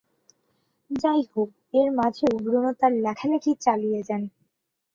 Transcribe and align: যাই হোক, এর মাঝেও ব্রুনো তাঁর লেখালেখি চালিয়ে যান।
যাই 0.91 1.21
হোক, 1.31 1.49
এর 1.73 1.87
মাঝেও 1.97 2.33
ব্রুনো 2.43 2.71
তাঁর 2.79 2.93
লেখালেখি 3.05 3.51
চালিয়ে 3.65 3.99
যান। 4.07 4.23